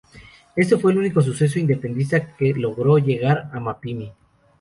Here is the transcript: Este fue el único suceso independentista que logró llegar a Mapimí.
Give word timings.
Este 0.55 0.77
fue 0.77 0.93
el 0.93 0.97
único 0.97 1.21
suceso 1.21 1.59
independentista 1.59 2.35
que 2.35 2.55
logró 2.55 2.97
llegar 2.97 3.51
a 3.53 3.59
Mapimí. 3.59 4.11